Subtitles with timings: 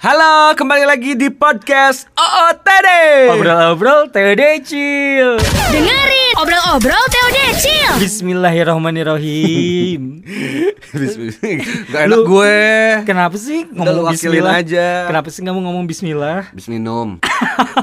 [0.00, 2.88] Halo, kembali lagi di podcast OOTD.
[3.36, 5.36] Obrol-obrol Teo Decil
[5.68, 7.92] Dengerin obrol-obrol Teo Decil.
[8.00, 10.24] Bismillahirrahmanirrahim
[11.92, 12.58] Gak enak Lu- gue.
[13.04, 15.04] Kenapa sih Udah lu ngomong wakilin bismillah aja.
[15.04, 17.20] Kenapa sih kamu ngomong bismillah Habis minum.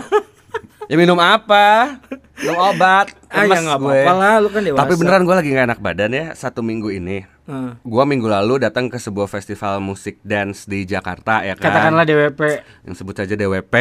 [0.89, 2.01] ya minum apa?
[2.41, 3.13] Minum obat.
[3.29, 3.93] Ah ya Lemes gak gue.
[3.93, 6.89] apa-apa lah lu kan dewasa Tapi beneran gue lagi gak enak badan ya satu minggu
[6.89, 7.36] ini.
[7.47, 11.71] Eh, Gua minggu lalu datang ke sebuah festival musik dance di Jakarta ya kan.
[11.71, 12.41] Katakanlah DWP
[12.83, 13.73] yang sebut saja DWP.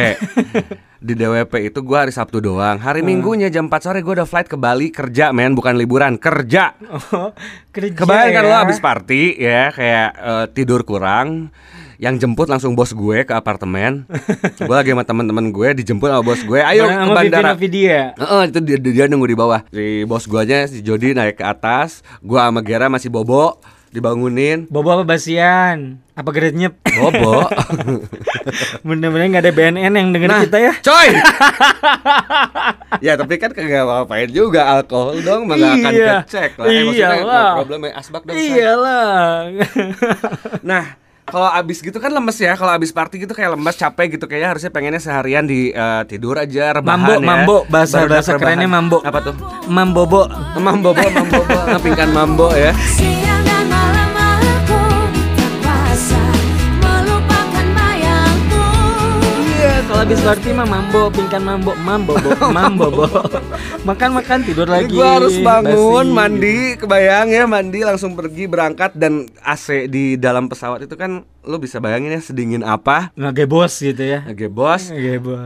[0.97, 2.79] di DWP itu gua hari Sabtu doang.
[2.79, 6.79] Hari Minggunya jam 4 sore gua udah flight ke Bali kerja men, bukan liburan, kerja.
[7.11, 7.35] oh,
[7.75, 8.49] Kerja Kebayang kan ya.
[8.49, 11.51] lo abis party ya kayak eh, tidur kurang
[11.97, 14.05] yang jemput langsung bos gue ke apartemen.
[14.59, 16.59] gue lagi sama teman-teman gue dijemput sama bos gue.
[16.59, 17.53] Ayo ke bandara.
[17.53, 18.01] Vivi Novidia.
[18.15, 19.61] Heeh, itu dia, dia nunggu di bawah.
[19.67, 24.67] Si bos guanya si Jody naik ke atas, gua sama Gera masih bobo dibangunin.
[24.67, 25.97] Bobo apa basian?
[26.13, 26.75] Apa geretnyep?
[26.99, 27.49] Bobo.
[28.85, 31.07] Bener-bener gak ada BNN yang denger Nah, kita ya Coy.
[33.05, 36.15] ya tapi kan kagak ngapain juga alkohol dong nggak akan Iya.
[36.21, 36.65] kecek lah.
[36.67, 37.45] Eh, maksudnya Iyalah.
[37.47, 38.35] no problem ya asbak dong.
[38.35, 39.33] Iyalah
[40.61, 40.83] Nah,
[41.27, 42.55] kalau abis gitu kan lemes ya.
[42.55, 46.35] Kalau abis party gitu kayak lemes, capek gitu kayaknya harusnya pengennya seharian di eh, tidur
[46.37, 47.19] aja rebahan Mambo, ya.
[47.21, 47.57] mambo.
[47.67, 48.41] Bahasa- Baru bahasa rebahan.
[48.55, 48.97] kerennya mambo.
[49.01, 49.35] Apa tuh?
[49.67, 50.21] Mambobo
[50.57, 51.39] Mambo, mambo,
[51.69, 52.71] ngapingkan mambo ya.
[59.49, 63.05] Iya, kalau habis party mah mambo, pingkan mambo, mambo, bo, mambo, bo.
[63.87, 64.91] Makan makan tidur lagi.
[64.91, 66.17] gue harus bangun, basi.
[66.19, 71.57] mandi, kebayang ya mandi langsung pergi berangkat dan AC di dalam pesawat itu kan lo
[71.57, 73.15] bisa bayangin ya sedingin apa.
[73.15, 74.27] Nggak bos gitu ya.
[74.27, 74.91] Oke bos,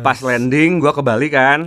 [0.02, 1.62] pas landing gua ke Bali kan,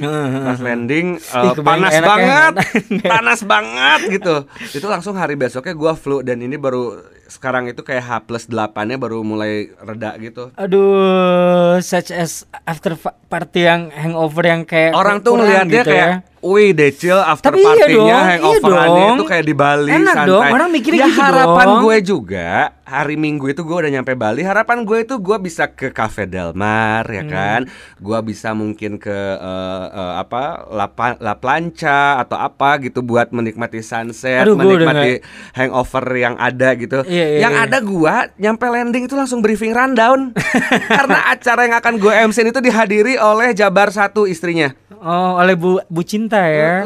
[0.45, 2.53] pas landing Ih, kebayang panas banget,
[3.15, 4.35] panas banget gitu.
[4.75, 8.75] Itu langsung hari besoknya gua flu dan ini baru sekarang itu kayak H plus 8
[8.85, 10.53] nya baru mulai reda gitu.
[10.55, 16.17] Aduh, such as after party yang hangover yang kayak Orang tuh ngeliatnya gitu kayak ya.
[16.45, 19.17] Wih decil after Tapi iya partinya dong, iya hangoverannya dong.
[19.17, 20.29] itu kayak di Bali Enak santai.
[20.29, 21.81] dong, orang mikirnya ya gitu harapan dong.
[21.81, 22.51] gue juga
[22.85, 24.45] hari Minggu itu gue udah nyampe Bali.
[24.45, 27.17] Harapan gue itu gue bisa ke Cafe Del Mar Hmm.
[27.17, 27.61] ya kan.
[27.99, 30.87] Gue bisa mungkin ke eh, eh, apa La,
[31.21, 35.25] La Plancha atau apa gitu buat menikmati sunset, Aduh, menikmati
[35.57, 37.03] hangover yang ada gitu.
[37.05, 37.65] Iya, iya, yang iya.
[37.67, 40.37] ada gue nyampe landing itu langsung briefing rundown
[40.99, 44.73] karena acara yang akan gue MC itu dihadiri oleh Jabar satu istrinya.
[45.05, 46.81] Oh, oleh Bu Bu Cinta ya.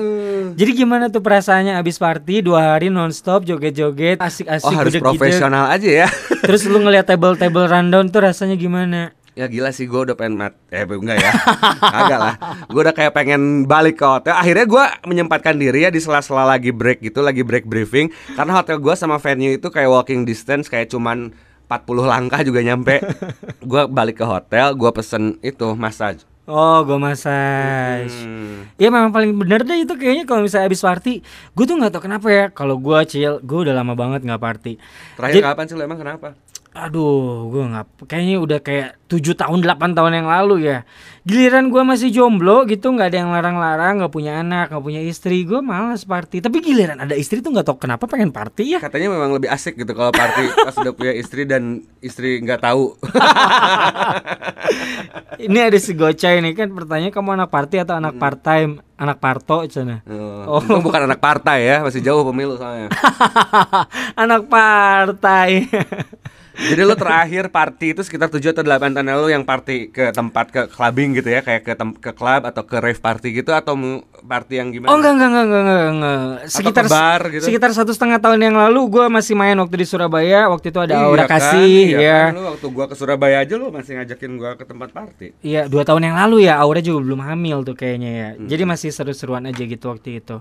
[0.58, 5.86] Jadi gimana tuh perasaannya abis party dua hari nonstop joget-joget asik-asik Oh harus profesional aja
[5.90, 6.08] ya.
[6.46, 9.16] Terus lu ngeliat table-table rundown tuh rasanya gimana?
[9.38, 11.30] Ya gila sih gue udah pengen mat Eh enggak ya.
[12.02, 12.34] Agak lah.
[12.66, 14.34] Gue udah kayak pengen balik ke hotel.
[14.34, 18.10] Akhirnya gue menyempatkan diri ya Di sela-sela lagi break gitu Lagi break briefing.
[18.34, 21.30] Karena hotel gue sama venue itu kayak walking distance Kayak cuman
[21.70, 22.98] 40 langkah juga nyampe.
[23.70, 28.16] Gue balik ke hotel Gue pesen itu massage Oh, gue massage.
[28.24, 28.72] Hmm.
[28.80, 31.20] Ya memang paling bener deh itu kayaknya kalau misalnya abis party,
[31.52, 32.44] gue tuh nggak tau kenapa ya.
[32.48, 34.80] Kalau gue chill, gue udah lama banget nggak party.
[35.20, 36.32] Terakhir Jadi- kapan sih lo emang kenapa?
[36.76, 40.84] Aduh, gue nggak, kayaknya udah kayak 7 tahun 8 tahun yang lalu ya.
[41.24, 45.48] Giliran gue masih jomblo gitu, nggak ada yang larang-larang, nggak punya anak, nggak punya istri,
[45.48, 46.44] gue malas party.
[46.44, 48.78] Tapi giliran ada istri tuh nggak tau kenapa pengen party ya.
[48.78, 52.94] Katanya memang lebih asik gitu kalau party pas udah punya istri dan istri nggak tahu.
[55.38, 59.22] Ini ada si Gocai nih kan pertanyaan kamu anak party atau anak part time, anak
[59.22, 60.02] parto cina.
[60.04, 62.90] Oh, untung bukan anak partai ya, masih jauh pemilu soalnya.
[64.22, 65.70] anak partai.
[66.58, 70.50] Jadi lo terakhir party itu sekitar 7 atau 8 tahun lalu yang party ke tempat
[70.50, 73.54] ke clubbing gitu ya, kayak ke ke club atau ke rave party gitu?
[73.54, 73.78] Atau
[74.28, 74.92] party yang gimana?
[74.92, 76.20] Oh enggak enggak enggak enggak enggak, enggak.
[76.46, 77.44] Sekitar bar gitu?
[77.48, 80.46] sekitar satu setengah tahun yang lalu gue masih main waktu di Surabaya.
[80.46, 82.20] Waktu itu ada Iya Aura kan, Kasih iya ya.
[82.28, 85.26] kan, lu waktu gua ke Surabaya aja lu masih ngajakin gua ke tempat party.
[85.40, 88.28] Iya dua tahun yang lalu ya Aura juga belum hamil tuh kayaknya ya.
[88.36, 88.44] Hmm.
[88.44, 90.36] Jadi masih seru-seruan aja gitu waktu itu.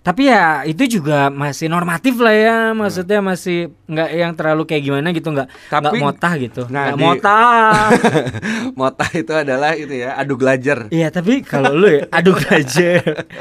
[0.00, 2.56] Tapi ya itu juga masih normatif lah ya.
[2.70, 6.62] Maksudnya masih nggak yang terlalu kayak gimana gitu nggak nggak motah gitu.
[6.70, 7.74] Nah, nggak di- motah.
[8.78, 10.88] Mota itu adalah itu ya, adu glajer.
[10.88, 13.00] Iya tapi kalau lu ya aduh aja.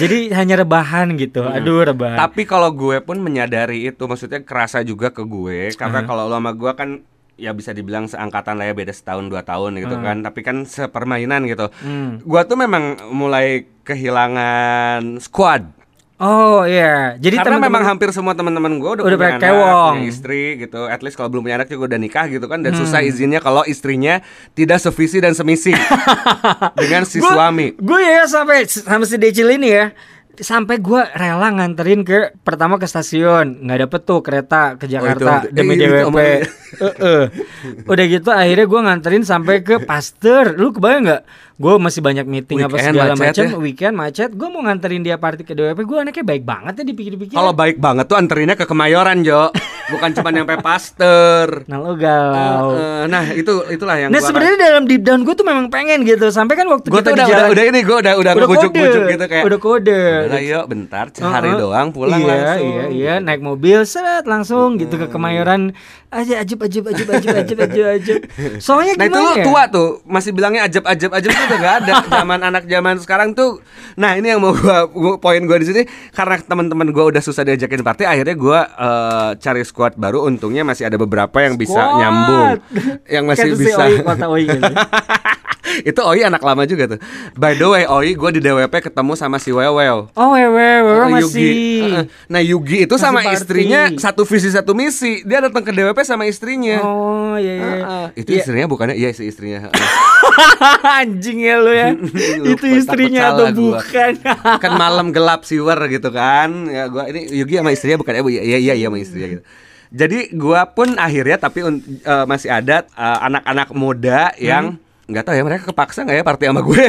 [0.00, 1.44] Jadi hanya rebahan gitu.
[1.44, 2.16] Aduh rebahan.
[2.16, 6.52] Tapi kalau gue pun menyadari itu, maksudnya kerasa juga ke gue, karena kalau lo sama
[6.56, 6.90] gue kan
[7.34, 11.50] ya bisa dibilang seangkatan lah ya beda setahun dua tahun gitu kan, tapi kan sepermainan
[11.50, 11.66] gitu.
[11.82, 12.22] Hmm.
[12.22, 15.66] Gua tuh memang mulai kehilangan squad.
[16.16, 17.18] Oh iya.
[17.18, 19.94] Jadi Karena teman-teman- memang hampir semua teman-teman gue udah, Udah punya anak, kewong.
[19.94, 20.80] punya istri gitu.
[20.84, 22.58] At least kalau belum punya anak juga udah nikah gitu kan.
[22.58, 22.66] Hmm.
[22.66, 24.22] Dan susah izinnya kalau istrinya
[24.52, 25.74] tidak sevisi dan semisi
[26.80, 27.74] dengan si Gua- suami.
[27.74, 29.90] Gue ya sampai sama si Decil ini ya.
[30.36, 35.52] Sampai gua rela nganterin ke pertama ke stasiun nggak dapet tuh kereta ke Jakarta itu-
[35.52, 36.40] demi DWP omongannya.
[36.74, 37.22] Heeh.
[37.84, 41.22] udah gitu akhirnya gua nganterin sampai ke Pasteur lu kebayang nggak
[41.54, 43.56] gue masih banyak meeting apa Weekend segala macet macam ya.
[43.56, 47.30] weekend macet gue mau nganterin dia party ke DWP gue anaknya baik banget ya dipikir-pikir
[47.32, 49.54] Kalau baik banget tuh anterinnya ke Kemayoran, Jo.
[49.84, 51.68] Bukan cuma nyampe Pasteur.
[51.68, 52.72] nah lo galau.
[52.72, 56.08] Eh, nah, itu itulah yang nah gua sebenarnya dalam deep down gue tuh memang pengen
[56.08, 56.32] gitu.
[56.32, 59.12] Sampai kan waktu gue kita udah, jalan udah, udah ini gue udah udah, ngebujuk-bujuk kode,
[59.12, 61.60] gitu kayak udah kode Udah yuk bentar sehari Heeh.
[61.60, 62.68] doang pulang iya, langsung.
[62.68, 63.14] Iya iya.
[63.20, 65.76] naik mobil seret langsung gitu ke Kemayoran
[66.14, 68.18] aja ajib ajib ajib ajib ajib ajib ajib.
[68.56, 69.44] Soalnya Nah itu gimana ya?
[69.44, 73.30] tua tuh masih bilangnya ajab ajab ajab itu udah gak ada zaman anak zaman sekarang
[73.32, 73.58] tuh.
[73.94, 77.42] Nah ini yang mau gua, gua- poin gua di sini karena teman-teman gua udah susah
[77.42, 81.98] diajakin party akhirnya gua eh, cari squad baru untungnya masih ada beberapa yang bisa Squad.
[81.98, 82.48] nyambung
[83.06, 83.82] yang masih bisa.
[83.82, 84.62] Oi, kota Oi gitu.
[85.90, 86.98] itu Oi anak lama juga tuh.
[87.34, 90.06] By the way Oi gua di DWP ketemu sama si Wewel.
[90.10, 90.50] Oh wewe
[90.80, 91.24] wewe Oh, masih.
[91.24, 91.52] Yugi.
[92.26, 93.36] Nah Yugi itu Masih sama party.
[93.36, 95.20] istrinya satu visi satu misi.
[95.22, 96.78] Dia datang ke DWP sama istrinya.
[96.78, 97.64] Oh iya iya.
[97.64, 98.06] Heeh.
[98.16, 98.40] Itu Iya.
[98.40, 99.68] istrinya bukannya iya sih istrinya.
[100.98, 101.88] Anjing ya lu ya.
[102.52, 104.12] Itu istrinya atau bukan?
[104.56, 108.58] kan malam gelap siwer gitu kan ya gua ini Yugi sama istrinya bukan eh iya
[108.58, 109.42] iya iya sama istrinya gitu
[109.90, 115.42] jadi gua pun akhirnya tapi eh, masih ada eh, anak-anak muda yang nggak tahu ya
[115.42, 116.84] mereka kepaksa nggak ya party sama gue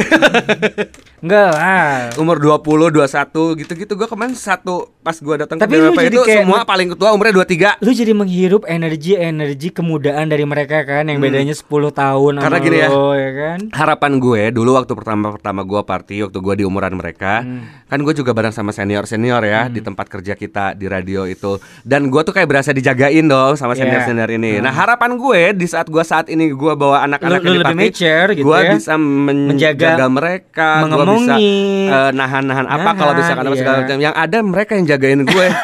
[1.16, 2.12] Enggak lah.
[2.16, 3.08] umur 20 21
[3.56, 7.40] gitu-gitu gua kemarin satu pas gua datang ke DWP itu kayak semua paling tua umurnya
[7.40, 12.42] 23 Lu jadi menghirup energi-energi kemudaan dari mereka kan yang bedanya 10 tahun Hmm.
[12.42, 12.88] Karena gini ya.
[12.88, 13.58] lo, ya kan?
[13.72, 17.42] harapan gue dulu waktu pertama-pertama gue party waktu gue di umuran mereka
[17.86, 21.56] kan gue juga bareng sama senior senior ya di tempat kerja kita di radio itu
[21.80, 23.82] dan gue tuh kayak berasa dijagain dong sama Yeah.
[23.82, 27.56] senior senior ini nah harapan gue di saat gue saat ini gue bawa anak-anak di
[27.58, 28.72] party mature gitu gue ya.
[28.78, 31.90] bisa menjaga Menjaga, mereka gue bisa mengemongi.
[31.90, 33.82] eh, nahan-nahan apa kalau Nahan, misalkan apa segala iya.
[33.82, 35.46] macam yang ada mereka yang jagain gue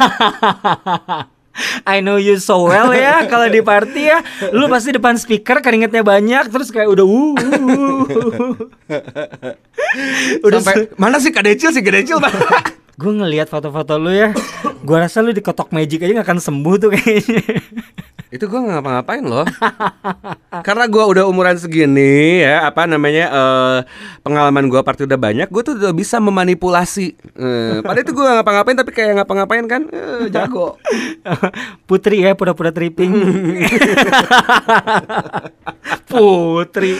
[1.85, 4.25] I know you so well ya kalau di party ya
[4.57, 8.55] lu pasti depan speaker keringetnya banyak terus kayak udah uh, uh, uh.
[10.49, 12.17] udah sampai mana sih Kak Decil sih Kak Decil
[13.03, 14.33] gue ngelihat foto-foto lu ya
[14.65, 17.45] gue rasa lu di kotok magic aja gak akan sembuh tuh kayaknya
[18.33, 19.45] Itu gua nggak ngapa-ngapain loh.
[20.67, 23.79] Karena gua udah umuran segini ya, apa namanya eh,
[24.25, 27.13] pengalaman gua party udah banyak, gua tuh udah bisa memanipulasi.
[27.13, 30.81] Eh, padahal itu gua nggak ngapa-ngapain tapi kayak ngapa-ngapain kan eh, jago.
[31.89, 33.13] Putri ya pura-pura tripping
[36.09, 36.97] Putri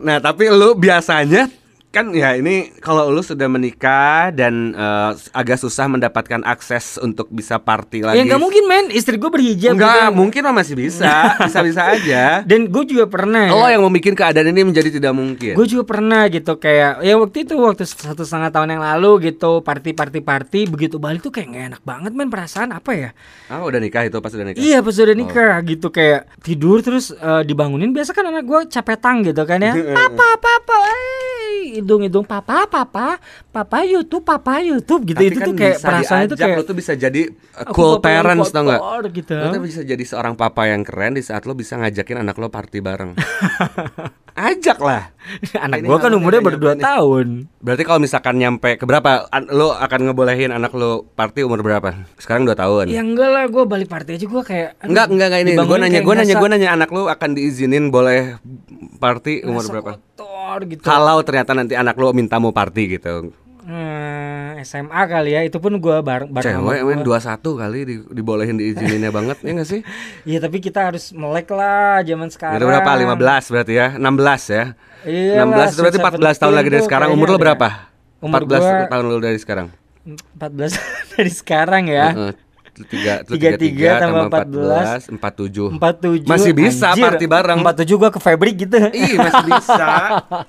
[0.00, 1.52] Nah, tapi lu biasanya
[1.96, 7.56] kan ya ini kalau lu sudah menikah dan eh, agak susah mendapatkan akses untuk bisa
[7.56, 8.20] party lagi.
[8.20, 10.14] Ya nggak mungkin men Istri gue berhijab Enggak, gitu.
[10.14, 12.24] mungkin mah masih bisa, bisa-bisa aja.
[12.42, 15.52] Dan gue juga pernah Lo yang membuat keadaan ini menjadi tidak mungkin.
[15.52, 19.62] Gue juga pernah gitu kayak ya waktu itu waktu satu setengah tahun yang lalu gitu
[19.62, 23.10] party party party begitu balik tuh kayak nggak enak banget men perasaan apa ya
[23.46, 24.58] Ah, udah nikah itu pas udah nikah.
[24.58, 25.02] iya pas Oh.
[25.02, 29.56] udah nikah gitu kayak tidur terus eh, dibangunin biasa kan anak gue capetang gitu kan
[29.58, 31.35] ya papa papa eh,
[31.74, 33.18] hidung hidung papa papa
[33.50, 36.76] papa YouTube papa YouTube gitu Tapi itu kan tuh kayak perasaan itu kayak lo tuh
[36.78, 37.22] bisa jadi
[37.58, 38.80] uh, cool parents tau nggak?
[38.80, 39.34] kotor gitu.
[39.34, 42.48] Lo tuh bisa jadi seorang papa yang keren di saat lo bisa ngajakin anak lo
[42.52, 43.18] party bareng.
[44.36, 45.16] Ajak lah.
[45.56, 46.84] anak gue kan umurnya baru 2 nyampe nih.
[46.84, 47.26] tahun
[47.64, 52.04] Berarti kalau misalkan nyampe ke berapa, lo akan ngebolehin anak lo party umur berapa?
[52.20, 52.84] Sekarang 2 tahun.
[52.92, 55.52] ya enggak lah gue balik party aja gue kayak Enggak, enggak, enggak ini.
[55.56, 58.36] Gue nanya, gue nanya, gue nanya anak lo akan diizinin boleh
[59.00, 59.96] party umur berapa?
[59.96, 63.32] kotor gitu Kalau ternyata nanti anak lo minta mau party gitu.
[63.66, 66.86] Hmm, SMA kali ya itu pun gue bareng bareng Cewek gua.
[66.86, 69.80] men 21 kali di, dibolehin diizininnya banget ya nggak sih?
[70.28, 72.62] Iya tapi kita harus melek lah zaman sekarang.
[72.62, 72.86] Itu berapa?
[72.86, 73.88] 15 berarti ya?
[73.98, 74.64] 16 ya?
[75.02, 77.08] Iyalah, 16 itu berarti 14 tahun lagi dari sekarang.
[77.10, 77.68] Umur lo berapa?
[78.22, 79.66] Umur 14 gua- tahun lo dari sekarang.
[80.06, 80.78] 14
[81.18, 82.06] dari sekarang ya.
[82.76, 87.08] Tiga, Tiga tiga tambah 14, 47 47 Masih bisa anjir.
[87.08, 88.76] party bareng 47 gua ke Fabric gitu.
[88.92, 89.88] Ih masih bisa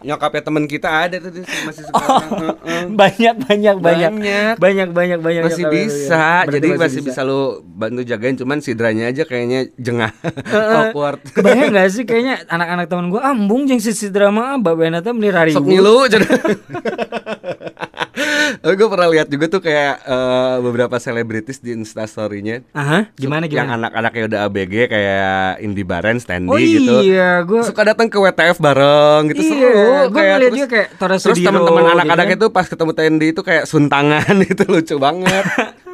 [0.04, 2.82] Nyokapnya temen kita ada tuh masih sekarang Heeh.
[2.92, 4.54] banyak banyak banyak Banyak.
[4.60, 5.72] banyak banyak banyak Masih ya.
[5.72, 7.22] bisa Berarti Jadi masih bisa.
[7.24, 10.12] lu bantu jagain Cuman si Dranya aja kayaknya jengah
[10.52, 15.12] Awkward Kebayang gak sih kayaknya anak-anak temen gua ambung jeung sisi drama ah babena teh
[15.14, 15.56] raribu.
[15.56, 15.96] Sok ngilu
[18.58, 23.76] Gue pernah lihat juga tuh kayak eh, beberapa selebritis di instastorynya Aha, gimana Yang gimana?
[23.80, 28.58] anak-anaknya udah ABG kayak Indi Barens, Standy Oh gitu iya, gua Suka datang ke WTF
[28.58, 32.36] bareng gitu Iya, seru gua ngeliat dia kayak Tora Terus teman-teman gitu anak-anak kan.
[32.36, 35.46] itu pas ketemu Tendi itu kayak suntangan itu lucu banget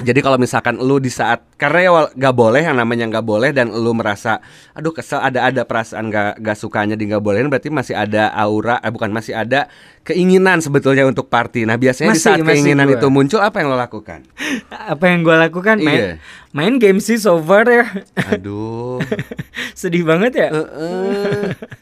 [0.00, 3.68] Jadi kalau misalkan lu di saat karena ya nggak boleh yang namanya nggak boleh dan
[3.68, 4.40] lu merasa
[4.70, 8.78] aduh kesel ada ada perasaan nggak nggak sukanya di nggak bolehin berarti masih ada aura
[8.78, 9.68] eh bukan masih ada
[10.00, 11.62] keinginan sebetulnya untuk party.
[11.62, 12.96] Nah biasanya di Masih, saat masih keinginan gua.
[12.96, 14.20] itu muncul apa yang lo lakukan?
[14.92, 16.12] Apa yang gue lakukan main Iya.
[16.50, 17.84] main game sih so far ya.
[18.26, 18.98] Aduh.
[19.78, 20.48] Sedih banget ya.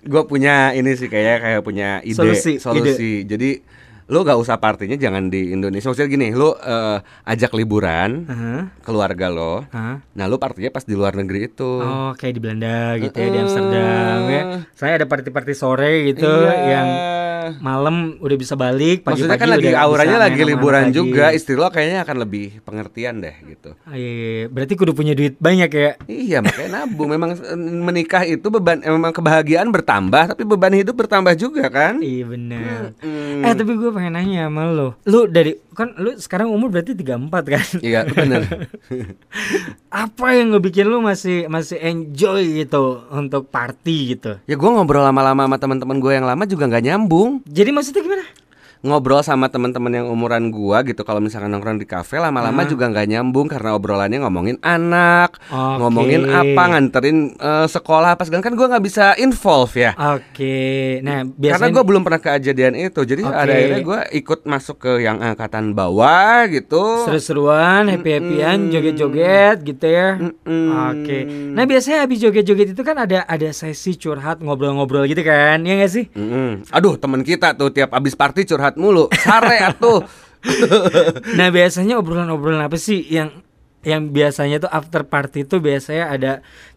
[0.03, 3.23] gue punya ini sih kayak kayak punya ide Solusi, solusi.
[3.23, 3.63] Jadi
[4.09, 5.87] lu gak usah partinya jangan di Indonesia.
[5.87, 8.63] Maksudnya gini, lu eh, ajak liburan Hah?
[8.81, 9.69] keluarga lo.
[9.69, 10.01] Hah?
[10.03, 11.73] Nah, lu partinya pas di luar negeri itu.
[11.79, 13.45] Oh kayak di Belanda gitu ya di Heeh.
[13.45, 14.43] Amsterdam ya.
[14.73, 16.55] Saya ada party-party sore gitu Iya.
[16.67, 16.89] yang
[17.59, 21.33] malam udah bisa balik pagi-pagi Maksudnya kan lagi auranya lagi liburan juga.
[21.33, 23.73] Istri lo kayaknya akan lebih pengertian deh gitu.
[23.89, 24.47] Ah, iya, iya, iya.
[24.53, 25.91] berarti kudu punya duit banyak ya.
[26.09, 30.95] Iya makanya nabung Memang eh, menikah itu beban eh, Memang kebahagiaan bertambah Tapi beban hidup
[30.99, 32.81] bertambah juga kan Iya benar.
[33.01, 33.45] Mm.
[33.45, 34.89] Eh tapi gue pengen nanya sama lo.
[35.07, 37.67] Lu dari kan lu sekarang umur berarti 34 kan?
[37.79, 38.43] Iya bener
[40.03, 44.43] Apa yang ngebikin lu masih masih enjoy gitu untuk party gitu?
[44.51, 48.27] Ya gue ngobrol lama-lama sama teman-teman gue yang lama juga nggak nyambung Jadi maksudnya gimana?
[48.83, 53.07] Ngobrol sama teman-teman yang umuran gua gitu kalau misalkan nongkrong di kafe lama-lama juga nggak
[53.11, 55.79] nyambung karena obrolannya ngomongin anak Oke.
[55.83, 61.01] ngomongin apa nganterin eh, sekolah apa segala kan gua nggak bisa involve ya Oke.
[61.03, 63.35] Nah, karena biasanya gue belum pernah kejadian itu jadi Oke.
[63.35, 70.19] ada akhirnya gue ikut masuk ke yang angkatan bawah gitu seru-seruan, happy-happyan, joget-joget gitu ya.
[70.19, 70.69] Mm-mm.
[70.93, 71.19] Oke.
[71.55, 75.63] Nah, biasanya habis joget-joget itu kan ada ada sesi curhat, ngobrol-ngobrol gitu kan.
[75.65, 76.05] Ya nggak sih?
[76.13, 76.69] Mm-mm.
[76.69, 80.03] aduh teman kita tuh tiap abis party curhat mulu sare atuh
[81.39, 83.43] Nah, biasanya obrolan-obrolan apa sih yang
[83.87, 86.33] yang biasanya tuh after party tuh biasanya ada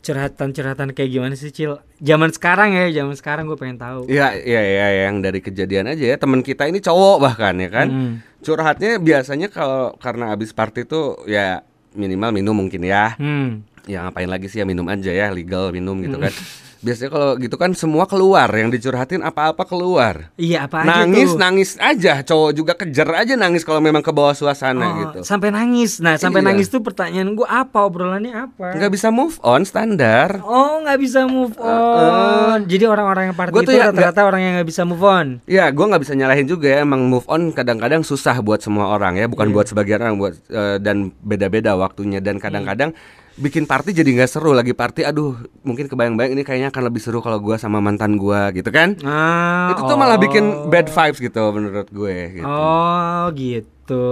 [0.05, 1.81] curhatan-curhatan kayak gimana sih, Cil?
[1.98, 4.05] Zaman sekarang ya, zaman sekarang gue pengen tahu.
[4.05, 6.15] Iya, iya, iya, yang dari kejadian aja ya.
[6.21, 7.88] Teman kita ini cowok bahkan ya kan.
[7.89, 8.13] Hmm.
[8.45, 11.65] Curhatnya biasanya kalau karena habis party tuh ya
[11.98, 13.17] minimal minum mungkin ya.
[13.17, 13.65] Hmm.
[13.89, 16.31] Ya ngapain lagi sih ya minum aja ya, legal minum gitu kan.
[16.81, 20.33] Biasanya kalau gitu kan semua keluar, yang dicurhatin apa-apa keluar.
[20.33, 21.38] Iya, apa aja nangis, tuh?
[21.38, 22.25] nangis aja.
[22.25, 25.19] Cowok juga kejar aja nangis kalau memang ke bawah suasana Oh, gitu.
[25.21, 26.01] Sampai nangis.
[26.01, 26.50] Nah, sampai Iya.
[26.50, 28.73] nangis tuh pertanyaan gue apa obrolannya apa?
[28.73, 30.41] Nggak bisa move on standar.
[30.41, 32.65] Oh, nggak bisa move on.
[32.65, 35.27] Jadi orang-orang yang party Gua tuh itu ya rata-rata orang yang nggak bisa move on.
[35.45, 36.77] Ya, gua nggak bisa nyalahin juga ya.
[36.81, 39.53] Emang move on kadang-kadang susah buat semua orang ya, bukan Iya.
[39.53, 42.97] buat sebagian orang, buat eh, dan beda-beda waktunya dan kadang-kadang
[43.33, 45.03] bikin party jadi nggak seru lagi party.
[45.03, 48.95] Aduh, mungkin kebayang-bayang ini kayaknya akan lebih seru kalau gua sama mantan gua gitu kan?
[49.01, 50.21] Ah, Itu tuh malah oh.
[50.21, 52.17] bikin bad vibes gitu menurut gue.
[52.35, 52.45] Gitu.
[52.45, 54.05] Oh, gitu.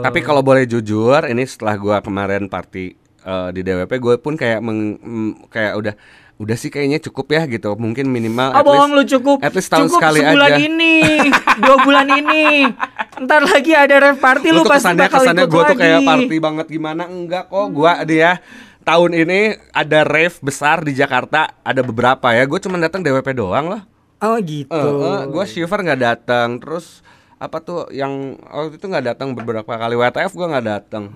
[0.00, 4.60] Tapi kalau boleh jujur, ini setelah gua kemarin party eh, di DWP, gue pun kayak
[4.60, 5.94] meng- mm, kayak udah
[6.34, 7.72] udah sih kayaknya cukup ya gitu.
[7.72, 10.58] Mungkin minimal Ah at bohong least- lu cukup at least tahun Cukup sekali sebulan aja.
[10.60, 10.94] ini
[11.62, 12.42] Dua bulan ini
[13.14, 15.70] Ntar lagi ada rave party Lu, Lu pasti kesannya bakal kesannya ikut gue lagi.
[15.70, 17.02] tuh kayak party banget gimana?
[17.06, 18.42] Enggak kok gua dia
[18.82, 19.40] tahun ini
[19.70, 22.42] ada rave besar di Jakarta ada beberapa ya.
[22.44, 23.82] Gue cuma datang DWP doang loh
[24.22, 24.80] Oh gitu.
[25.28, 26.56] Gue shiver nggak datang.
[26.56, 27.04] Terus
[27.36, 31.12] apa tuh yang waktu itu nggak datang beberapa kali WTF gue nggak datang.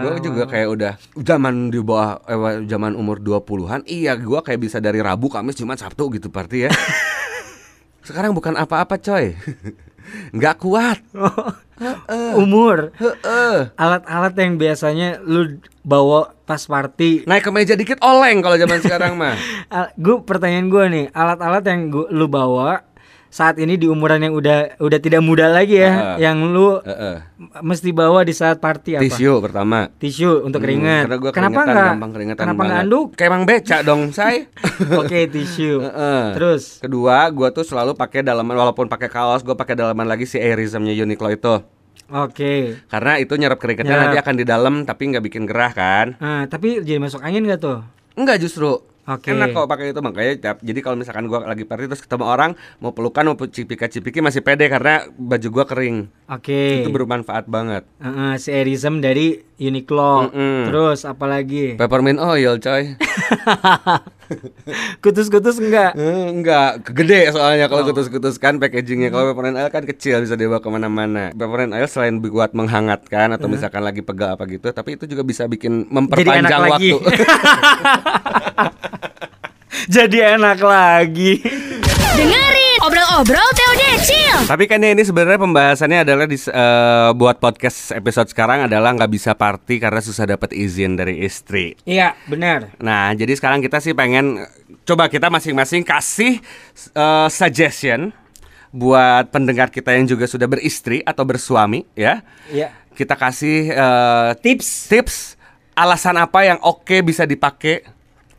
[0.00, 4.80] Gue juga kayak udah zaman di bawah eh, zaman umur 20-an iya gue kayak bisa
[4.80, 6.72] dari Rabu Kamis Jumat Sabtu gitu party ya.
[8.08, 9.36] Sekarang bukan apa-apa coy
[10.32, 10.98] nggak kuat.
[12.38, 12.94] Umur.
[12.96, 13.74] Heeh.
[13.74, 17.26] Alat-alat yang biasanya lu bawa pas party.
[17.26, 19.34] Naik ke meja dikit oleng kalau zaman sekarang mah.
[20.04, 22.84] Gue pertanyaan gue nih Alat-alat yang gua, lu bawa
[23.32, 26.16] saat ini di umuran yang udah udah tidak muda lagi ya, Heeh.
[26.20, 27.24] yang lu Heeh.
[27.58, 29.02] mesti bawa di saat party apa?
[29.02, 29.88] Tisu pertama.
[29.90, 31.02] Tisu untuk Hmm, keringat.
[31.02, 31.92] karena gua Kenapa enggak?
[32.36, 32.84] Kenapa nggak banget.
[32.84, 33.06] anduk?
[33.16, 34.52] Kayak emang beca dong, say.
[35.00, 35.80] Oke tisu.
[35.80, 36.22] Heeh.
[36.36, 40.36] Terus Kedua, gua tuh selalu pakai dalaman walaupun pakai kaos, gua pakai dalaman lagi si
[40.36, 41.54] Airismnya Uniqlo itu.
[42.06, 42.84] oke.
[42.86, 44.04] Karena itu nyerap keringetnya Nyerap.
[44.06, 46.06] nanti akan di dalam tapi nggak bikin gerah kan?
[46.18, 47.80] Nah, tapi jadi masuk angin gak tuh?
[48.12, 48.84] Enggak justru.
[49.02, 49.34] Oke.
[49.34, 52.94] Enak kok pakai itu makanya jadi kalau misalkan gua lagi party terus ketemu orang mau
[52.94, 56.06] pelukan mau cipika-cipiki masih pede karena baju gua kering.
[56.30, 56.86] Oke.
[56.86, 57.82] Itu bermanfaat banget.
[57.98, 60.26] Heeh, si Erism dari Uniqlo.
[60.26, 60.58] Mm-mm.
[60.66, 61.74] Terus apalagi?
[61.80, 62.92] Peppermint oil, coy.
[64.98, 65.92] Kutus-kutus enggak?
[65.92, 67.86] Eh, enggak, gede soalnya kalau Oh.
[67.88, 69.08] kutus-kutus kan packagingnya.
[69.08, 71.28] Kalau peppermint oil kan kecil bisa dibawa ke mana-mana.
[71.30, 75.44] Peppermint oil selain buat menghangatkan atau misalkan lagi pegal apa gitu, tapi itu juga bisa
[75.44, 76.90] bikin Jadi enak memperpanjang lagi.
[76.90, 77.02] waktu.
[79.94, 81.32] jadi enak lagi.
[82.12, 84.38] Dengerin obrol-obrol TOD Chill.
[84.50, 89.38] tapi kan ini sebenarnya pembahasannya adalah di, eh, buat podcast episode sekarang adalah nggak bisa
[89.38, 91.78] party karena susah dapat izin dari istri.
[91.86, 92.74] Iya, benar.
[92.82, 94.42] Nah, jadi sekarang kita sih pengen
[94.82, 96.42] coba kita masing-masing kasih
[96.92, 98.10] eh, suggestion
[98.74, 102.24] buat pendengar kita yang juga sudah beristri atau bersuami ya.
[102.50, 102.74] Iya.
[102.92, 104.90] kita kasih eh, Tips.
[104.90, 105.16] tips
[105.72, 107.86] alasan apa yang oke bisa dipakai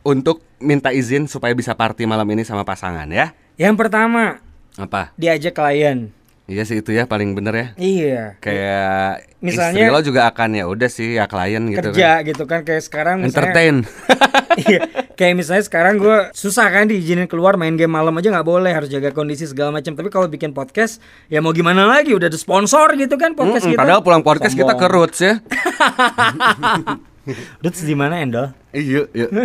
[0.06, 3.32] untuk minta izin supaya bisa party malam ini sama pasangan ya.
[3.54, 4.42] Yang pertama,
[4.74, 5.14] Apa?
[5.14, 6.10] diajak klien.
[6.44, 7.66] Iya sih itu ya paling bener ya.
[7.74, 8.24] Iya.
[8.36, 12.28] Kayak Misalnya- istri lo juga akan ya udah sih ya klien gitu kerja kan.
[12.28, 13.76] gitu kan kayak sekarang misalnya Entertain.
[14.68, 14.80] iya
[15.14, 18.86] kayak misalnya sekarang gue susah kan diizinin keluar main game malam aja nggak boleh harus
[18.86, 22.92] jaga kondisi segala macam tapi kalau bikin podcast ya mau gimana lagi udah ada sponsor
[22.94, 24.94] gitu kan podcast Mm-mm, kita padahal pulang podcast kita ke Sombong.
[25.00, 25.34] roots ya.
[27.62, 28.52] Roots di mana Endol?
[28.74, 29.26] Iya, iya.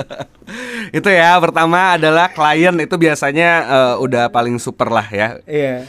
[0.98, 5.38] itu ya pertama adalah klien itu biasanya eh, udah paling super lah ya.
[5.44, 5.84] iya.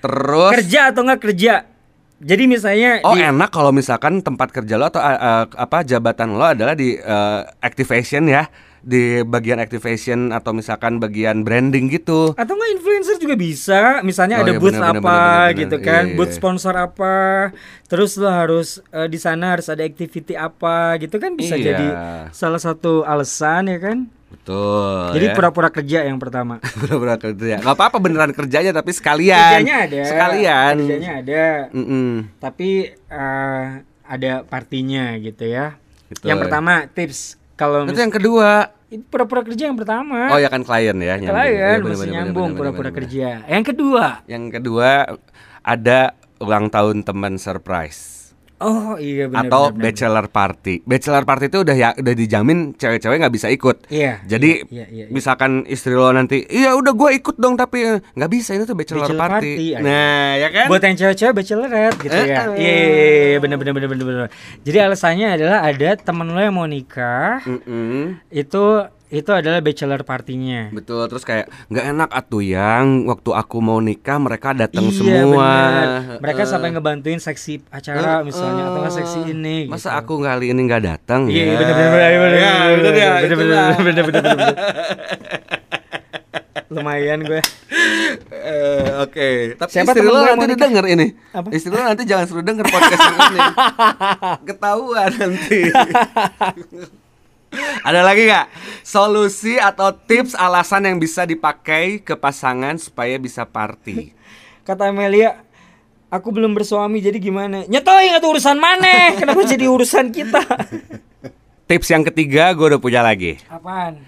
[0.00, 0.52] Terus?
[0.60, 1.54] Kerja atau nggak kerja?
[2.16, 6.46] Jadi misalnya Oh di- enak kalau misalkan tempat kerja lo atau eh, apa jabatan lo
[6.46, 8.48] adalah di eh, activation ya
[8.86, 12.30] di bagian activation atau misalkan bagian branding gitu.
[12.32, 15.76] atau nggak influencer juga bisa misalnya Oh, ada iya, booth benar, apa benar, benar, gitu
[15.80, 16.38] kan Iya, iya, booth iya.
[16.38, 17.14] sponsor apa
[17.84, 21.64] terus lo harus eh, di sana harus ada activity apa gitu kan bisa Iya.
[21.66, 21.86] jadi
[22.30, 25.14] salah satu alasan ya kan Betul.
[25.14, 25.34] jadi ya.
[25.34, 27.58] pura-pura kerja yang pertama pura-pura kerja.
[27.58, 29.34] Gak apa-apa beneran kerjanya tapi sekalian.
[29.58, 30.74] kerjanya ada Sekalian.
[30.78, 32.10] kerjanya ada Mm-mm.
[32.38, 33.64] tapi eh,
[34.04, 35.74] ada partinya gitu ya
[36.06, 36.30] Betul.
[36.30, 38.50] yang pertama tips kalau Itu mis- yang kedua.
[38.86, 41.34] itu pura-pura kerja yang pertama Oh ya kan klien ya nyambung.
[41.34, 44.90] Klien masih bener, nyambung pura-pura kerja yang kedua Yang kedua
[45.60, 46.00] ada
[46.38, 48.15] ulang tahun teman surprise.
[48.58, 49.84] Oh iya benar atau benar, benar.
[49.84, 50.74] bachelor party.
[50.82, 53.76] Bachelor party itu udah ya udah dijamin cewek-cewek nggak bisa ikut.
[53.86, 55.06] Iya, Jadi iya, iya, iya.
[55.08, 58.72] misalkan istri lo nanti, iya udah gue ikut dong tapi eh, nggak bisa ini tuh
[58.72, 59.52] bachelor, Bachelor party.
[59.52, 59.66] party.
[59.78, 60.66] Nah ya kan?
[60.66, 62.36] buat yang cewek-cewek bachelorette gitu Eh, ya.
[62.36, 62.46] eh.
[62.56, 62.96] Iya, iya,
[63.28, 64.28] iya, bener bener bener bener bener.
[64.62, 68.18] Jadi alasannya adalah ada temen lo yang mau nikah, Mm-mm.
[68.28, 68.64] itu
[69.08, 70.66] itu adalah bachelor partinya.
[70.68, 75.46] Betul terus kayak nggak enak atuh yang waktu aku mau nikah mereka datang Iya semua.
[75.62, 75.88] bener.
[76.18, 79.56] Mereka Eh, sampai ngebantuin seksi acara eh, misalnya atau nggak seksi ini.
[79.66, 80.00] Masa gitu.
[80.00, 81.54] aku kali ini nggak datang Iya ya?
[81.56, 83.66] bener bener bener bener Ya, bener ya, bener bener itulah.
[83.78, 84.54] bener bener bener bener.
[86.68, 87.40] Lumayan gue.
[88.28, 91.14] Eh, Oke, tapi Siapa istri lo nanti didengar ini.
[91.30, 91.48] Apa?
[91.48, 93.38] Istri lo nanti jangan suruh denger podcast ini.
[94.50, 95.60] Ketahuan nanti.
[97.82, 98.46] Ada lagi nggak
[98.80, 104.14] solusi atau tips alasan yang bisa dipakai ke pasangan supaya bisa party?
[104.62, 105.42] Kata Amelia,
[106.08, 107.66] aku belum bersuami jadi gimana?
[107.66, 109.12] Nyetoi nggak tuh urusan mana?
[109.18, 110.42] Kenapa jadi urusan kita?
[111.66, 113.42] Tips yang ketiga gue udah punya lagi.
[113.50, 113.98] Apaan?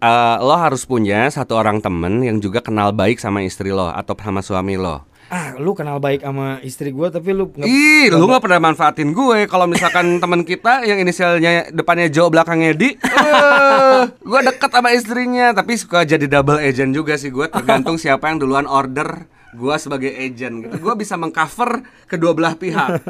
[0.00, 4.16] Eh, lo harus punya satu orang temen yang juga kenal baik sama istri lo atau
[4.16, 5.04] sama suami lo.
[5.30, 9.14] Ah, lu kenal baik sama istri gua tapi lu nggak Ih, lu gak pernah manfaatin
[9.14, 9.46] gue.
[9.46, 15.54] Kalau misalkan teman kita yang inisialnya depannya Jo belakangnya Di eh, Gue deket sama istrinya.
[15.54, 20.10] Tapi suka jadi double agent juga sih gue Tergantung siapa yang duluan order Gue sebagai
[20.14, 20.78] agent gitu.
[20.82, 23.02] Gue bisa mengcover kedua belah pihak.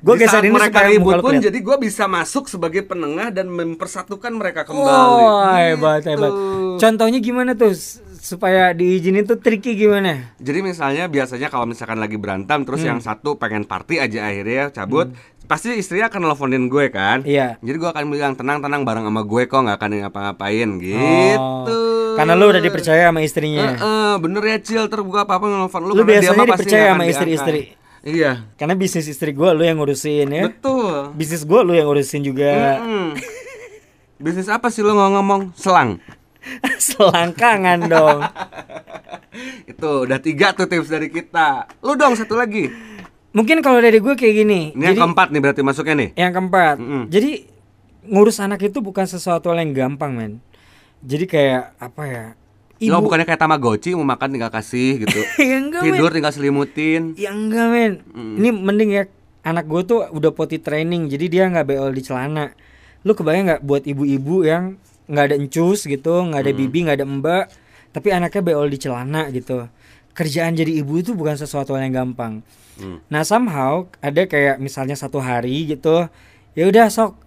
[0.00, 4.64] Di geser ini mereka ribut pun jadi gue bisa masuk sebagai penengah dan mempersatukan mereka
[4.64, 4.88] kembali.
[4.88, 6.16] Oh, hebat Gitu.
[6.16, 6.32] hebat.
[6.80, 7.76] Contohnya gimana tuh
[8.18, 10.34] supaya diizinin tuh tricky gimana?
[10.36, 12.90] Jadi misalnya biasanya kalau misalkan lagi berantem terus Hmm.
[12.92, 17.22] yang satu pengen party aja akhirnya cabut, pasti istrinya akan nelfonin gue kan.
[17.22, 17.56] Iya.
[17.58, 21.38] Jadi gue akan bilang tenang-tenang bareng sama gue kok nggak akan ngapa-ngapain gitu.
[21.38, 23.66] Oh, karena lu udah dipercaya sama istrinya.
[23.72, 26.86] Heeh, bener ya Cil, ter gue apa-apa nelfon lu, Lu karena dia biasanya pasti dipercaya
[26.92, 27.62] sama istri-istri.
[27.98, 30.46] Iya, Karena bisnis istri gua lu yang ngurusin ya.
[30.46, 31.10] betul.
[31.12, 32.78] Bisnis gua lu yang ngurusin juga.
[32.78, 33.18] Mm-mm.
[34.18, 35.50] Bisnis apa sih lu ngomong?
[35.54, 35.98] Selang.
[36.90, 38.20] Selangkangan dong.
[39.70, 41.68] Itu udah tiga tuh tips dari kita.
[41.84, 42.70] Lu dong satu lagi.
[43.32, 44.60] Mungkin kalau dari gue kayak gini.
[44.72, 46.10] Ini yang keempat nih berarti masuknya nih.
[46.16, 46.76] Yang keempat.
[46.80, 47.02] Mm-mm.
[47.12, 47.30] Jadi
[48.08, 50.32] ngurus anak itu bukan sesuatu yang gampang, men.
[51.04, 52.26] Jadi kayak apa ya?
[52.88, 55.20] Lo bukannya kayak Tamagotchi mau makan tinggal kasih gitu.
[55.50, 55.92] ya enggak, men.
[55.92, 57.14] Tidur tinggal selimutin.
[57.14, 57.92] Ya enggak, men.
[58.16, 59.04] Ini mending ya
[59.44, 62.56] anak gue tuh udah potty training, jadi dia nggak beol di celana.
[63.04, 67.06] Lu kebayang nggak buat ibu-ibu yang nggak ada encus gitu, nggak ada bibi, nggak ada
[67.08, 67.44] mbak,
[67.90, 69.66] tapi anaknya beol di celana gitu.
[70.12, 72.44] Kerjaan jadi ibu itu bukan sesuatu yang gampang.
[72.78, 73.00] Hmm.
[73.10, 76.06] Nah somehow ada kayak misalnya satu hari gitu,
[76.52, 77.26] ya udah sok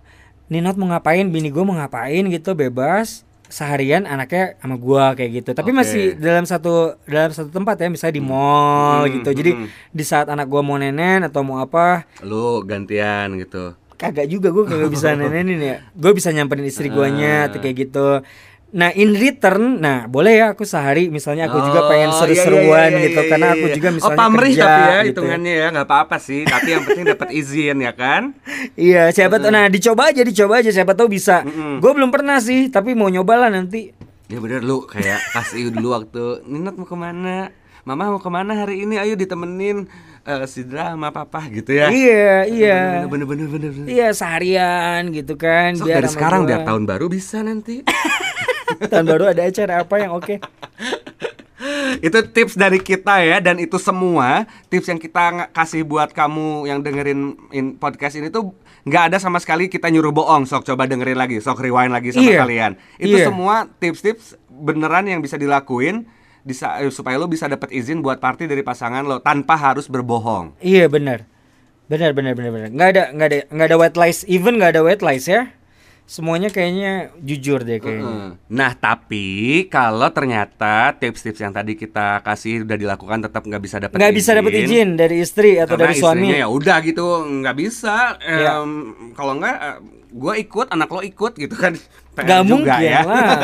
[0.52, 5.52] Ninot mau ngapain, bini gue mau ngapain gitu bebas seharian anaknya sama gua kayak gitu.
[5.52, 5.78] Tapi Oke.
[5.84, 9.30] masih dalam satu dalam satu tempat ya, misalnya di mall Hmm, gitu.
[9.36, 9.68] Jadi hmm.
[9.92, 13.76] di saat anak gua mau nenen atau mau apa, Lu gantian gitu.
[14.02, 15.78] Kagak juga gua kagak bisa nenenin ya.
[15.94, 17.48] Gue bisa nyamperin istri guanya Ah.
[17.54, 18.26] atau kayak gitu.
[18.72, 22.98] Nah in return, nah boleh ya aku sehari misalnya aku juga pengen Oh, seru-seruan iya,
[22.98, 23.76] iya, gitu iya, karena iya, aku iya.
[23.76, 25.08] juga Oh misalnya pamrih kerja tapi ya gitu.
[25.12, 26.42] hitungannya ya nggak apa-apa sih.
[26.48, 28.22] Tapi yang penting dapat izin ya kan.
[28.80, 31.44] Iya, siapa tahu nah dicoba aja dicoba aja siapa tahu bisa.
[31.44, 31.84] Mm-mm.
[31.84, 33.92] Gue belum pernah sih, tapi mau nyoba lah nanti.
[34.26, 37.52] Ya bener lu kayak kasih dulu waktu Ninot mau ke mana
[37.84, 39.92] Mama mau ke mana hari ini ayo ditemenin
[40.38, 41.92] eh, si drama papa gitu ya.
[41.92, 42.80] Iya, iya.
[43.10, 43.88] Bener bener bener bener.
[43.92, 45.76] Iya seharian gitu kan.
[45.76, 46.50] So, biar dari sekarang gua.
[46.56, 47.84] biar tahun baru bisa nanti.
[48.92, 50.40] tahun baru ada acara apa yang oke?
[52.02, 56.82] itu tips dari kita ya dan itu semua tips yang kita kasih buat kamu yang
[56.82, 61.14] dengerin in podcast ini tuh nggak ada sama sekali kita nyuruh bohong sok coba dengerin
[61.14, 62.40] lagi sok rewind lagi sama Iya.
[62.42, 63.30] kalian itu Iya.
[63.30, 66.10] semua tips-tips beneran yang bisa dilakuin
[66.42, 70.58] bisa, eh, supaya lo bisa dapat izin buat party dari pasangan lo tanpa harus berbohong
[70.62, 71.30] Iya benar.
[71.92, 72.70] Benar benar benar benar.
[72.72, 75.52] Nggak ada nggak ada nggak ada white lies, even nggak ada white lies ya.
[76.12, 78.04] Semuanya kayaknya jujur deh kayaknya.
[78.04, 78.32] Heeh.
[78.52, 79.28] Nah tapi
[79.66, 84.32] kalau ternyata tips-tips yang tadi kita kasih udah dilakukan tetap nggak bisa dapat Nggak bisa
[84.34, 86.28] dapat izin dari istri atau karena dari suami.
[86.30, 87.06] ya udah gitu
[87.40, 88.60] nggak bisa Iya.
[88.60, 88.72] Em,
[89.14, 89.58] kalau nggak
[90.12, 91.80] gue ikut anak lo ikut gitu kan
[92.12, 93.02] PR Nggak juga mungkin ya.
[93.02, 93.40] lah.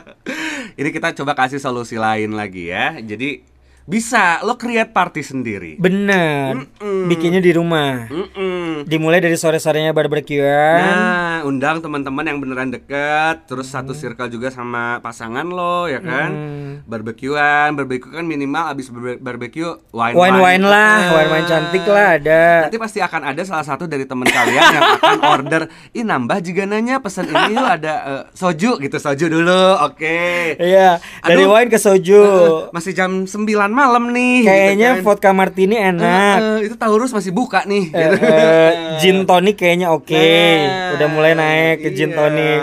[0.80, 3.44] ini kita coba kasih solusi lain lagi ya jadi
[3.88, 6.52] bisa lo create party sendiri Bener.
[6.54, 7.08] Mm-mm.
[7.08, 8.04] Bikinnya di rumah.
[8.06, 8.84] Mm-mm.
[8.84, 10.76] Dimulai dari sore-sorenya barbekyuan.
[10.78, 16.28] Nah, undang teman-teman yang beneran deket, terus satu circle juga sama pasangan lo, ya kan?
[16.28, 16.72] Hmm.
[16.84, 21.10] Barbekyuan, barbecue kan minimal abis barbe- barbecue wine Wine-wine lah, Eh.
[21.14, 22.42] wine-wine cantik lah ada.
[22.66, 26.66] Nanti pasti akan ada salah satu dari teman kalian yang akan order, ih nambah juga
[26.66, 30.20] nanya pesan ini yuk ada eh, soju gitu, soju dulu, oke.
[30.54, 31.54] Iya, dari Aduh.
[31.54, 32.20] wine ke soju.
[32.20, 34.42] Eh, masih jam 9 malam nih.
[34.42, 35.06] Kayaknya gitu kan.
[35.06, 36.38] vodka martini enak.
[36.38, 37.94] Eh, eh, itu Taurus masih buka nih.
[37.94, 38.26] Eh, gitu.
[38.26, 40.12] eh, gin tonic kayaknya oke.
[40.12, 42.18] Nah, Udah mulai naik ke gin iya.
[42.18, 42.60] tonic.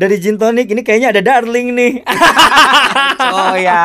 [0.00, 1.92] Dari gin tonic ini kayaknya ada darling nih.
[3.36, 3.84] oh ya.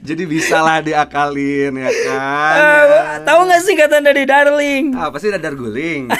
[0.00, 2.54] Jadi bisa lah diakalin ya kan.
[2.54, 4.94] Eh, Tahu nggak singkatan dari darling?
[4.94, 6.06] Ah, pasti dadar guling.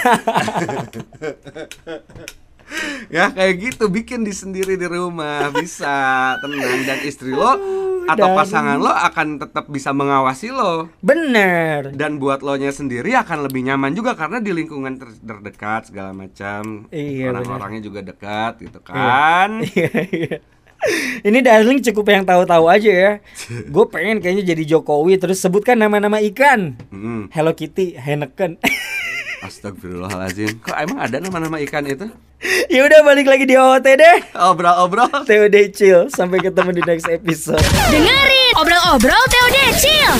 [3.08, 5.94] ya kayak gitu bikin di sendiri di rumah bisa
[6.42, 7.52] tenang dan istri lo
[8.04, 8.36] atau darling.
[8.36, 11.92] pasangan lo akan tetap bisa mengawasi lo Bener.
[11.92, 16.12] dan buat lo nya sendiri akan lebih nyaman juga karena di lingkungan ter- terdekat segala
[16.12, 20.36] macam Iya, orang-orangnya juga dekat gitu kan Iya, iya.
[21.24, 23.12] Ini darling cukup yang tahu-tahu aja ya.
[23.72, 26.76] Gue pengen kayaknya jadi Jokowi terus sebutkan nama-nama ikan.
[26.92, 27.32] Mm.
[27.32, 28.60] Hello Kitty, Heineken.
[29.44, 32.08] Astagfirullahaladzim Kok emang ada nama-nama ikan itu?
[32.68, 34.18] ya udah balik lagi di OOT deh.
[34.36, 36.12] Obrol-obrol TOD Chill.
[36.12, 37.60] Sampai ketemu di next episode.
[37.88, 40.14] Dengerin obrol-obrol TOD Chill.